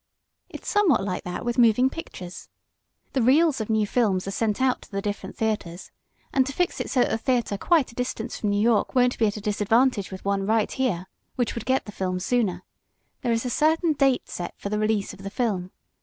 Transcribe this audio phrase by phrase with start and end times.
[0.49, 2.49] "It's somewhat like that with moving pictures.
[3.13, 5.91] The reels of new plays are sent out to the different theaters,
[6.33, 9.27] and to fix it so a theater quite a distance from New York won't be
[9.27, 12.63] at a disadvantage with one right here, which would get the film sooner,
[13.21, 15.69] there is a certain date set for the release of the film.